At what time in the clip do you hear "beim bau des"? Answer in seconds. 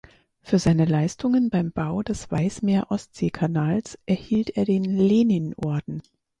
1.51-2.31